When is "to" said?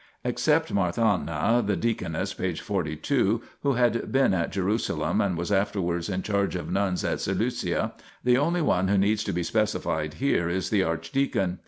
9.25-9.31